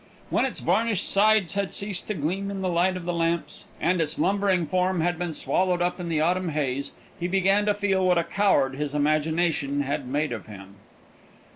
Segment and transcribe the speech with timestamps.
[0.31, 4.01] When its varnished sides had ceased to gleam in the light of the lamps, and
[4.01, 8.07] its lumbering form had been swallowed up in the autumn haze, he began to feel
[8.07, 10.77] what a coward his imagination had made of him.